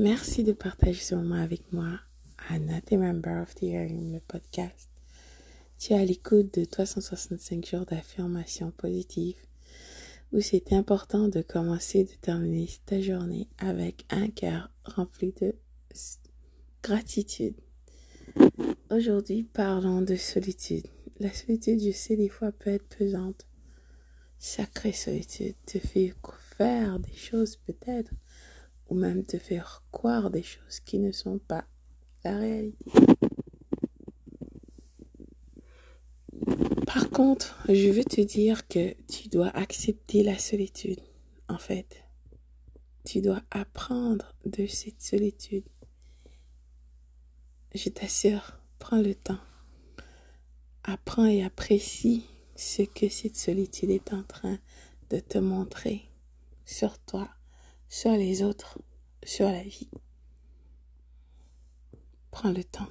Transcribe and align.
Merci 0.00 0.44
de 0.44 0.52
partager 0.52 0.98
ce 0.98 1.14
moment 1.14 1.42
avec 1.42 1.74
moi 1.74 2.00
à 2.48 2.58
Not 2.58 2.96
Member 2.96 3.42
of 3.42 3.54
the 3.54 3.64
Hearing, 3.64 4.14
le 4.14 4.20
podcast. 4.20 4.88
Tu 5.78 5.92
es 5.92 5.98
à 5.98 6.04
l'écoute 6.06 6.58
de 6.58 6.64
365 6.64 7.66
jours 7.66 7.84
d'affirmation 7.84 8.70
positive 8.70 9.36
où 10.32 10.40
c'est 10.40 10.72
important 10.72 11.28
de 11.28 11.42
commencer 11.42 11.98
et 11.98 12.04
de 12.04 12.14
terminer 12.22 12.66
ta 12.86 12.98
journée 13.02 13.46
avec 13.58 14.06
un 14.08 14.28
cœur 14.28 14.70
rempli 14.86 15.34
de 15.38 15.54
gratitude. 16.82 17.56
Aujourd'hui, 18.88 19.42
parlons 19.42 20.00
de 20.00 20.16
solitude. 20.16 20.86
La 21.18 21.30
solitude, 21.30 21.78
je 21.78 21.92
sais, 21.92 22.16
des 22.16 22.30
fois 22.30 22.52
peut 22.52 22.70
être 22.70 22.88
pesante. 22.96 23.46
Sacrée 24.38 24.94
solitude 24.94 25.56
te 25.66 25.78
fait 25.78 26.14
faire 26.56 26.98
des 27.00 27.16
choses 27.16 27.56
peut-être, 27.56 28.12
ou 28.90 28.94
même 28.94 29.24
te 29.24 29.38
faire 29.38 29.82
croire 29.92 30.30
des 30.30 30.42
choses 30.42 30.80
qui 30.84 30.98
ne 30.98 31.12
sont 31.12 31.38
pas 31.38 31.64
la 32.24 32.36
réalité. 32.36 32.84
Par 36.86 37.08
contre, 37.10 37.56
je 37.68 37.88
veux 37.88 38.04
te 38.04 38.20
dire 38.20 38.66
que 38.66 38.94
tu 39.06 39.28
dois 39.28 39.48
accepter 39.48 40.24
la 40.24 40.36
solitude, 40.38 41.00
en 41.48 41.58
fait. 41.58 42.04
Tu 43.04 43.20
dois 43.20 43.42
apprendre 43.50 44.34
de 44.44 44.66
cette 44.66 45.00
solitude. 45.00 45.64
Je 47.74 47.88
t'assure, 47.88 48.58
prends 48.80 49.00
le 49.00 49.14
temps. 49.14 49.38
Apprends 50.82 51.26
et 51.26 51.44
apprécie 51.44 52.26
ce 52.56 52.82
que 52.82 53.08
cette 53.08 53.36
solitude 53.36 53.90
est 53.90 54.12
en 54.12 54.24
train 54.24 54.58
de 55.10 55.20
te 55.20 55.38
montrer 55.38 56.10
sur 56.64 56.98
toi, 56.98 57.28
sur 57.90 58.12
les 58.12 58.42
autres, 58.42 58.78
sur 59.24 59.50
la 59.50 59.64
vie. 59.64 59.90
Prends 62.30 62.52
le 62.52 62.62
temps. 62.62 62.86